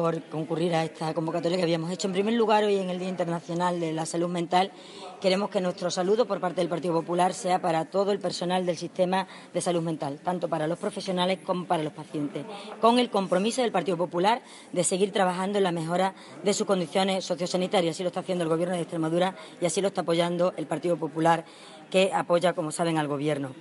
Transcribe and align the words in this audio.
por 0.00 0.20
concurrir 0.24 0.74
a 0.74 0.82
esta 0.82 1.14
convocatoria 1.14 1.56
que 1.56 1.62
habíamos 1.62 1.88
hecho. 1.92 2.08
En 2.08 2.12
primer 2.12 2.34
lugar, 2.34 2.64
hoy 2.64 2.78
en 2.78 2.90
el 2.90 2.98
Día 2.98 3.08
Internacional 3.08 3.78
de 3.78 3.92
la 3.92 4.06
Salud 4.06 4.28
Mental, 4.28 4.72
queremos 5.20 5.50
que 5.50 5.60
nuestro 5.60 5.88
saludo 5.88 6.26
por 6.26 6.40
parte 6.40 6.60
del 6.60 6.68
Partido 6.68 6.94
Popular 6.94 7.32
sea 7.32 7.60
para 7.60 7.84
todo 7.84 8.10
el 8.10 8.18
personal 8.18 8.66
del 8.66 8.76
sistema 8.76 9.28
de 9.52 9.60
salud 9.60 9.82
mental, 9.82 10.18
tanto 10.18 10.48
para 10.48 10.66
los 10.66 10.80
profesionales 10.80 11.38
como 11.46 11.66
para 11.66 11.84
los 11.84 11.92
pacientes, 11.92 12.44
con 12.80 12.98
el 12.98 13.08
compromiso 13.08 13.62
del 13.62 13.70
Partido 13.70 13.96
Popular 13.96 14.42
de 14.72 14.82
seguir 14.82 15.12
trabajando 15.12 15.58
en 15.58 15.64
la 15.64 15.70
mejora 15.70 16.14
de 16.42 16.52
sus 16.54 16.66
condiciones 16.66 17.24
sociosanitarias. 17.24 17.94
Así 17.94 18.02
lo 18.02 18.08
está 18.08 18.20
haciendo 18.20 18.42
el 18.42 18.50
Gobierno 18.50 18.74
de 18.74 18.80
Extremadura 18.80 19.36
y 19.60 19.66
así 19.66 19.80
lo 19.80 19.88
está 19.88 20.00
apoyando 20.00 20.54
el 20.56 20.66
Partido 20.66 20.96
Popular, 20.96 21.44
que 21.88 22.10
apoya, 22.12 22.52
como 22.52 22.72
saben, 22.72 22.98
al 22.98 23.06
Gobierno. 23.06 23.52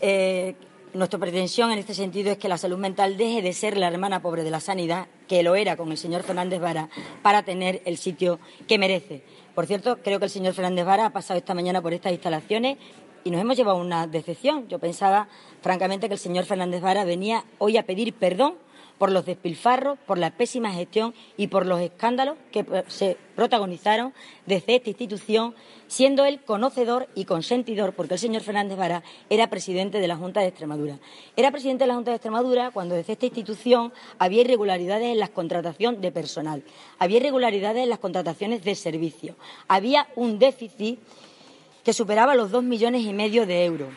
Eh, 0.00 0.56
nuestra 0.94 1.18
pretensión 1.18 1.70
en 1.70 1.78
este 1.78 1.94
sentido 1.94 2.30
es 2.30 2.38
que 2.38 2.48
la 2.48 2.58
salud 2.58 2.78
mental 2.78 3.16
deje 3.16 3.42
de 3.42 3.52
ser 3.52 3.76
la 3.76 3.88
hermana 3.88 4.20
pobre 4.20 4.44
de 4.44 4.50
la 4.50 4.60
sanidad, 4.60 5.06
que 5.26 5.42
lo 5.42 5.54
era 5.54 5.76
con 5.76 5.90
el 5.90 5.98
señor 5.98 6.22
Fernández 6.22 6.60
Vara, 6.60 6.88
para 7.22 7.42
tener 7.42 7.82
el 7.84 7.96
sitio 7.96 8.38
que 8.66 8.78
merece. 8.78 9.22
Por 9.54 9.66
cierto, 9.66 9.98
creo 10.02 10.18
que 10.18 10.26
el 10.26 10.30
señor 10.30 10.54
Fernández 10.54 10.84
Vara 10.84 11.06
ha 11.06 11.10
pasado 11.10 11.38
esta 11.38 11.54
mañana 11.54 11.82
por 11.82 11.92
estas 11.92 12.12
instalaciones 12.12 12.78
y 13.24 13.30
nos 13.30 13.40
hemos 13.40 13.56
llevado 13.56 13.78
una 13.78 14.06
decepción. 14.06 14.68
Yo 14.68 14.78
pensaba, 14.78 15.28
francamente, 15.60 16.08
que 16.08 16.14
el 16.14 16.20
señor 16.20 16.44
Fernández 16.44 16.80
Vara 16.80 17.04
venía 17.04 17.44
hoy 17.58 17.76
a 17.76 17.84
pedir 17.84 18.14
perdón 18.14 18.54
por 18.98 19.12
los 19.12 19.24
despilfarros, 19.24 19.98
por 20.06 20.18
la 20.18 20.30
pésima 20.30 20.72
gestión 20.72 21.14
y 21.36 21.46
por 21.46 21.66
los 21.66 21.80
escándalos 21.80 22.36
que 22.50 22.66
se 22.88 23.16
protagonizaron 23.36 24.12
desde 24.46 24.76
esta 24.76 24.90
institución, 24.90 25.54
siendo 25.86 26.24
él 26.24 26.40
conocedor 26.44 27.08
y 27.14 27.24
consentidor, 27.24 27.94
porque 27.94 28.14
el 28.14 28.20
señor 28.20 28.42
Fernández 28.42 28.76
Vara 28.76 29.04
era 29.30 29.48
presidente 29.48 30.00
de 30.00 30.08
la 30.08 30.16
Junta 30.16 30.40
de 30.40 30.48
Extremadura. 30.48 30.98
Era 31.36 31.52
presidente 31.52 31.84
de 31.84 31.88
la 31.88 31.94
Junta 31.94 32.10
de 32.10 32.16
Extremadura 32.16 32.70
cuando 32.72 32.96
desde 32.96 33.12
esta 33.12 33.26
institución 33.26 33.92
había 34.18 34.40
irregularidades 34.40 35.12
en 35.12 35.20
la 35.20 35.28
contratación 35.28 36.00
de 36.00 36.12
personal, 36.12 36.64
había 36.98 37.18
irregularidades 37.18 37.84
en 37.84 37.90
las 37.90 38.00
contrataciones 38.00 38.64
de 38.64 38.74
servicios, 38.74 39.36
había 39.68 40.08
un 40.16 40.38
déficit 40.38 40.98
que 41.84 41.92
superaba 41.92 42.34
los 42.34 42.50
dos 42.50 42.64
millones 42.64 43.02
y 43.02 43.12
medio 43.12 43.46
de 43.46 43.64
euros 43.64 43.88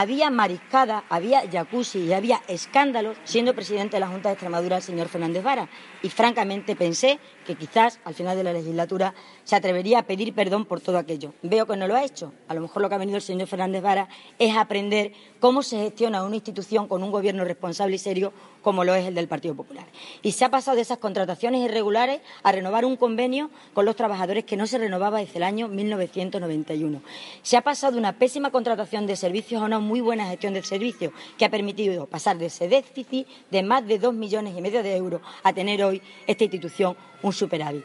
había 0.00 0.28
mariscada, 0.28 1.04
había 1.08 1.50
jacuzzi 1.50 2.00
y 2.00 2.12
había 2.12 2.42
escándalos 2.48 3.16
siendo 3.24 3.54
presidente 3.54 3.96
de 3.96 4.00
la 4.00 4.08
Junta 4.08 4.28
de 4.28 4.34
Extremadura 4.34 4.76
el 4.76 4.82
señor 4.82 5.08
Fernández 5.08 5.42
Vara. 5.42 5.70
Y 6.02 6.10
francamente 6.10 6.76
pensé 6.76 7.18
que 7.46 7.54
quizás 7.54 7.98
al 8.04 8.12
final 8.12 8.36
de 8.36 8.44
la 8.44 8.52
legislatura 8.52 9.14
se 9.44 9.56
atrevería 9.56 10.00
a 10.00 10.02
pedir 10.02 10.34
perdón 10.34 10.66
por 10.66 10.82
todo 10.82 10.98
aquello. 10.98 11.32
Veo 11.42 11.64
que 11.66 11.78
no 11.78 11.88
lo 11.88 11.96
ha 11.96 12.04
hecho. 12.04 12.34
A 12.46 12.52
lo 12.52 12.60
mejor 12.60 12.82
lo 12.82 12.90
que 12.90 12.94
ha 12.94 12.98
venido 12.98 13.16
el 13.16 13.22
señor 13.22 13.48
Fernández 13.48 13.82
Vara 13.82 14.08
es 14.38 14.54
aprender 14.54 15.12
cómo 15.40 15.62
se 15.62 15.78
gestiona 15.78 16.24
una 16.24 16.34
institución 16.34 16.88
con 16.88 17.02
un 17.02 17.10
gobierno 17.10 17.44
responsable 17.44 17.96
y 17.96 17.98
serio 17.98 18.34
como 18.60 18.84
lo 18.84 18.94
es 18.94 19.06
el 19.06 19.14
del 19.14 19.28
Partido 19.28 19.54
Popular. 19.54 19.86
Y 20.22 20.32
se 20.32 20.44
ha 20.44 20.50
pasado 20.50 20.74
de 20.74 20.82
esas 20.82 20.98
contrataciones 20.98 21.64
irregulares 21.64 22.20
a 22.42 22.50
renovar 22.50 22.84
un 22.84 22.96
convenio 22.96 23.48
con 23.72 23.84
los 23.84 23.94
trabajadores 23.94 24.44
que 24.44 24.56
no 24.56 24.66
se 24.66 24.76
renovaba 24.76 25.20
desde 25.20 25.36
el 25.36 25.44
año 25.44 25.68
1991. 25.68 27.00
Se 27.42 27.56
ha 27.56 27.62
pasado 27.62 27.92
de 27.92 28.00
una 28.00 28.18
pésima 28.18 28.50
contratación 28.50 29.06
de 29.06 29.14
servicios 29.14 29.62
a 29.62 29.66
una 29.66 29.78
muy 29.86 30.00
buena 30.00 30.28
gestión 30.28 30.52
del 30.52 30.64
servicio 30.64 31.12
que 31.38 31.44
ha 31.44 31.50
permitido 31.50 32.06
pasar 32.06 32.36
de 32.36 32.46
ese 32.46 32.68
déficit 32.68 33.26
de 33.50 33.62
más 33.62 33.86
de 33.86 33.98
dos 33.98 34.12
millones 34.12 34.54
y 34.56 34.60
medio 34.60 34.82
de 34.82 34.96
euros 34.96 35.22
a 35.42 35.52
tener 35.52 35.82
hoy 35.82 36.02
esta 36.26 36.44
institución 36.44 36.96
un 37.22 37.32
superávit. 37.32 37.84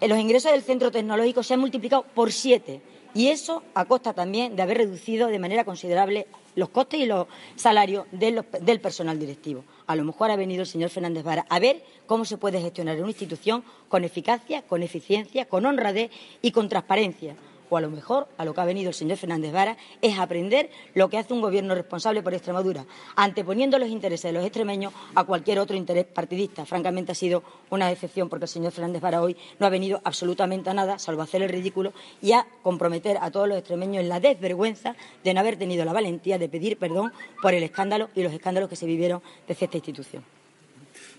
Los 0.00 0.18
ingresos 0.18 0.52
del 0.52 0.62
centro 0.62 0.90
tecnológico 0.90 1.42
se 1.42 1.54
han 1.54 1.60
multiplicado 1.60 2.04
por 2.14 2.32
siete 2.32 2.82
y 3.14 3.28
eso 3.28 3.62
a 3.74 3.86
costa 3.86 4.12
también 4.12 4.56
de 4.56 4.62
haber 4.62 4.78
reducido 4.78 5.28
de 5.28 5.38
manera 5.38 5.64
considerable 5.64 6.26
los 6.54 6.68
costes 6.68 7.00
y 7.00 7.06
los 7.06 7.26
salarios 7.54 8.06
del 8.10 8.80
personal 8.80 9.18
directivo. 9.18 9.64
A 9.86 9.96
lo 9.96 10.04
mejor 10.04 10.30
ha 10.30 10.36
venido 10.36 10.62
el 10.62 10.66
señor 10.66 10.90
Fernández 10.90 11.24
Vara 11.24 11.46
a 11.48 11.58
ver 11.58 11.82
cómo 12.06 12.24
se 12.24 12.36
puede 12.36 12.60
gestionar 12.60 12.98
una 12.98 13.08
institución 13.08 13.64
con 13.88 14.04
eficacia, 14.04 14.62
con 14.62 14.82
eficiencia, 14.82 15.46
con 15.46 15.64
honradez 15.64 16.10
y 16.42 16.50
con 16.50 16.68
transparencia 16.68 17.36
o 17.68 17.76
a 17.76 17.80
lo 17.80 17.90
mejor 17.90 18.28
a 18.36 18.44
lo 18.44 18.54
que 18.54 18.60
ha 18.60 18.64
venido 18.64 18.88
el 18.88 18.94
señor 18.94 19.18
Fernández 19.18 19.52
Vara 19.52 19.76
es 20.02 20.18
aprender 20.18 20.70
lo 20.94 21.08
que 21.08 21.18
hace 21.18 21.32
un 21.32 21.40
gobierno 21.40 21.74
responsable 21.74 22.22
por 22.22 22.34
Extremadura, 22.34 22.84
anteponiendo 23.16 23.78
los 23.78 23.88
intereses 23.88 24.30
de 24.30 24.32
los 24.32 24.44
extremeños 24.44 24.92
a 25.14 25.24
cualquier 25.24 25.58
otro 25.58 25.76
interés 25.76 26.04
partidista. 26.04 26.66
Francamente 26.66 27.12
ha 27.12 27.14
sido 27.14 27.42
una 27.70 27.88
decepción 27.88 28.28
porque 28.28 28.44
el 28.44 28.48
señor 28.48 28.72
Fernández 28.72 29.02
Vara 29.02 29.22
hoy 29.22 29.36
no 29.58 29.66
ha 29.66 29.70
venido 29.70 30.00
absolutamente 30.04 30.70
a 30.70 30.74
nada, 30.74 30.98
salvo 30.98 31.22
hacer 31.22 31.42
el 31.42 31.48
ridículo 31.48 31.92
y 32.20 32.32
a 32.32 32.46
comprometer 32.62 33.18
a 33.20 33.30
todos 33.30 33.48
los 33.48 33.58
extremeños 33.58 34.02
en 34.02 34.08
la 34.08 34.20
desvergüenza 34.20 34.96
de 35.24 35.34
no 35.34 35.40
haber 35.40 35.56
tenido 35.56 35.84
la 35.84 35.92
valentía 35.92 36.38
de 36.38 36.48
pedir 36.48 36.78
perdón 36.78 37.12
por 37.42 37.54
el 37.54 37.62
escándalo 37.62 38.10
y 38.14 38.22
los 38.22 38.32
escándalos 38.32 38.68
que 38.68 38.76
se 38.76 38.86
vivieron 38.86 39.22
desde 39.46 39.64
esta 39.66 39.76
institución. 39.76 40.35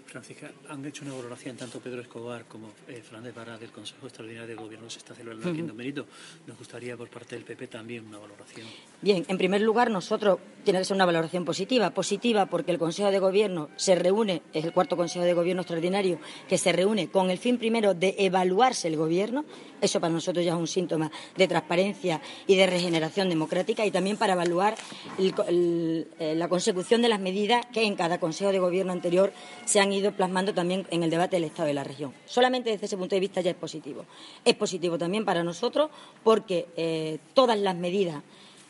Francisca, 0.07 0.49
han 0.69 0.85
hecho 0.85 1.03
una 1.03 1.13
valoración 1.13 1.57
tanto 1.57 1.79
Pedro 1.79 2.01
Escobar 2.01 2.45
como 2.45 2.69
eh, 2.87 3.01
Fernández 3.01 3.35
Vara 3.35 3.57
del 3.57 3.71
Consejo 3.71 4.07
Extraordinario 4.07 4.47
de 4.47 4.55
Gobierno 4.55 4.89
se 4.89 4.99
está 4.99 5.13
celebrando 5.13 5.49
aquí 5.49 5.59
en 5.59 5.75
Mérito. 5.75 6.05
Nos 6.45 6.57
gustaría 6.57 6.95
por 6.95 7.09
parte 7.09 7.35
del 7.35 7.43
PP 7.43 7.67
también 7.67 8.05
una 8.05 8.17
valoración. 8.17 8.65
Bien, 9.01 9.25
en 9.27 9.37
primer 9.37 9.61
lugar, 9.61 9.91
nosotros 9.91 10.39
tiene 10.63 10.79
que 10.79 10.85
ser 10.85 10.95
una 10.95 11.05
valoración 11.05 11.45
positiva. 11.45 11.89
Positiva 11.91 12.45
porque 12.47 12.71
el 12.71 12.79
Consejo 12.79 13.11
de 13.11 13.19
Gobierno 13.19 13.69
se 13.75 13.95
reúne, 13.95 14.41
es 14.53 14.65
el 14.65 14.73
cuarto 14.73 14.97
Consejo 14.97 15.25
de 15.25 15.33
Gobierno 15.33 15.61
extraordinario, 15.61 16.19
que 16.47 16.57
se 16.57 16.71
reúne 16.71 17.09
con 17.09 17.29
el 17.29 17.37
fin 17.37 17.57
primero 17.57 17.93
de 17.93 18.15
evaluarse 18.17 18.87
el 18.87 18.97
Gobierno. 18.97 19.45
Eso 19.81 19.99
para 19.99 20.13
nosotros 20.13 20.43
ya 20.43 20.53
es 20.53 20.59
un 20.59 20.67
síntoma 20.67 21.11
de 21.35 21.47
transparencia 21.47 22.21
y 22.47 22.55
de 22.55 22.65
regeneración 22.65 23.29
democrática 23.29 23.85
y 23.85 23.91
también 23.91 24.17
para 24.17 24.33
evaluar 24.33 24.75
eh, 25.19 26.33
la 26.35 26.49
consecución 26.49 27.01
de 27.01 27.09
las 27.09 27.19
medidas 27.19 27.65
que 27.67 27.83
en 27.83 27.95
cada 27.95 28.19
Consejo 28.19 28.51
de 28.51 28.59
Gobierno 28.59 28.93
anterior 28.93 29.31
se 29.65 29.79
han 29.79 29.93
ido 29.97 30.11
plasmando 30.13 30.53
también 30.53 30.87
en 30.91 31.03
el 31.03 31.09
debate 31.09 31.35
del 31.35 31.45
Estado 31.45 31.67
de 31.67 31.73
la 31.73 31.83
región. 31.83 32.13
Solamente 32.25 32.69
desde 32.69 32.85
ese 32.85 32.97
punto 32.97 33.15
de 33.15 33.19
vista 33.19 33.41
ya 33.41 33.51
es 33.51 33.57
positivo. 33.57 34.05
Es 34.45 34.55
positivo 34.55 34.97
también 34.97 35.25
para 35.25 35.43
nosotros 35.43 35.89
porque 36.23 36.67
eh, 36.75 37.19
todas 37.33 37.59
las 37.59 37.75
medidas 37.75 38.23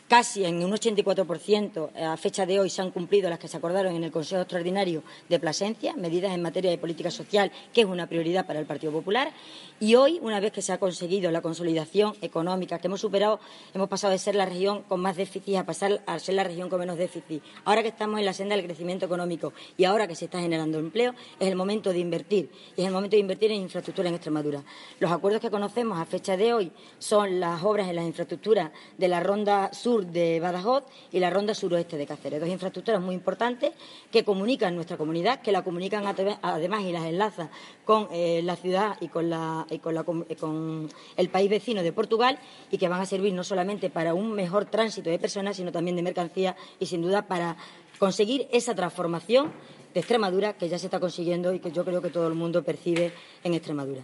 Casi 0.08 0.46
en 0.46 0.64
un 0.64 0.72
84% 0.72 1.90
a 2.02 2.16
fecha 2.16 2.46
de 2.46 2.62
hoy 2.62 2.70
se 2.70 2.82
han 2.82 2.92
cumplido 2.92 3.30
las 3.30 3.40
que 3.40 3.50
se 3.50 3.58
acordaron 3.58 3.94
en 3.94 4.06
el 4.06 4.12
Consejo 4.12 4.40
Extraordinario 4.42 5.04
de 5.28 5.38
Plasencia, 5.38 5.96
medidas 5.98 6.34
en 6.34 6.42
materia 6.42 6.72
de 6.72 6.78
política 6.78 7.12
social, 7.12 7.52
que 7.74 7.82
es 7.82 7.88
una 7.88 8.08
prioridad 8.08 8.48
para 8.48 8.58
el 8.62 8.66
Partido 8.66 8.94
Popular. 8.94 9.34
Y 9.82 9.96
hoy, 9.96 10.18
una 10.22 10.40
vez 10.40 10.54
que 10.54 10.62
se 10.62 10.72
ha 10.72 10.78
conseguido 10.78 11.30
la 11.30 11.42
consolidación 11.42 12.16
económica, 12.22 12.80
que 12.80 12.88
hemos 12.88 13.02
superado, 13.02 13.42
hemos 13.74 13.90
pasado 13.90 14.14
de 14.14 14.18
ser 14.18 14.36
la 14.36 14.46
región 14.46 14.84
con 14.84 15.02
más 15.02 15.18
déficit 15.18 15.58
a 15.58 15.66
pasar 15.66 16.02
a 16.06 16.20
ser 16.20 16.36
la 16.36 16.46
región 16.46 16.70
con 16.70 16.80
menos 16.80 16.98
déficit. 16.98 17.44
Ahora 17.66 17.82
que 17.82 17.90
estamos 17.90 18.18
en 18.18 18.26
la 18.26 18.32
senda 18.32 18.56
del 18.56 18.64
crecimiento 18.64 19.08
económico 19.08 19.52
y 19.76 19.84
ahora 19.84 20.08
que 20.08 20.16
se 20.16 20.24
está 20.24 20.40
generando 20.40 20.80
empleo, 20.80 21.16
es 21.38 21.50
el 21.50 21.58
momento 21.58 21.92
de 21.92 22.00
invertir. 22.00 22.50
Y 22.78 22.82
es 22.82 22.88
el 22.88 22.94
momento 22.94 23.18
de 23.18 23.20
invertir 23.20 23.52
en 23.52 23.64
infraestructura 23.64 24.08
en 24.08 24.16
Extremadura. 24.16 24.64
Los 25.02 25.12
acuerdos 25.12 25.42
que 25.42 25.52
conocemos 25.52 26.00
a 26.00 26.06
fecha 26.06 26.38
de 26.38 26.54
hoy 26.54 26.72
son 26.98 27.42
las 27.42 27.62
obras 27.62 27.90
en 27.90 27.98
las 27.98 28.06
infraestructuras 28.06 28.72
de 28.98 29.08
la 29.10 29.20
Ronda 29.20 29.74
Sur 29.74 29.97
de 30.06 30.40
Badajoz 30.40 30.84
y 31.12 31.20
la 31.20 31.30
ronda 31.30 31.54
suroeste 31.54 31.98
de 31.98 32.06
Cáceres. 32.06 32.40
Dos 32.40 32.50
infraestructuras 32.50 33.02
muy 33.02 33.16
importantes 33.16 33.72
que 34.12 34.24
comunican 34.24 34.76
nuestra 34.76 34.98
comunidad, 34.98 35.42
que 35.42 35.52
la 35.52 35.64
comunican 35.64 36.06
además 36.42 36.84
y 36.84 36.92
las 36.92 37.06
enlazan 37.06 37.50
con 37.86 38.08
eh, 38.12 38.42
la 38.44 38.56
ciudad 38.56 38.98
y, 39.00 39.08
con, 39.08 39.30
la, 39.30 39.66
con, 39.82 40.90
el 41.18 41.30
país 41.30 41.50
vecino 41.50 41.84
de 41.84 41.92
Portugal 41.92 42.40
y 42.72 42.78
que 42.78 42.88
van 42.88 43.02
a 43.02 43.06
servir 43.06 43.34
no 43.34 43.44
solamente 43.44 43.90
para 43.90 44.14
un 44.14 44.34
mejor 44.34 44.66
tránsito 44.66 45.10
de 45.10 45.20
personas, 45.20 45.58
sino 45.58 45.72
también 45.72 45.96
de 45.96 46.04
mercancías 46.04 46.56
y, 46.80 46.86
sin 46.86 47.02
duda, 47.02 47.24
para 47.24 47.58
conseguir 48.00 48.48
esa 48.52 48.76
transformación 48.76 49.52
de 49.94 50.00
Extremadura 50.00 50.54
que 50.54 50.70
ya 50.70 50.78
se 50.78 50.88
está 50.88 51.00
consiguiendo 51.00 51.54
y 51.54 51.60
que 51.60 51.72
yo 51.72 51.84
creo 51.84 52.02
que 52.02 52.10
todo 52.10 52.28
el 52.28 52.36
mundo 52.36 52.64
percibe 52.64 53.14
en 53.44 53.54
Extremadura. 53.54 54.04